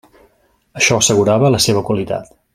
Això 0.79 0.97
assegurava 1.03 1.53
la 1.57 1.61
seva 1.67 1.87
qualitat. 1.91 2.35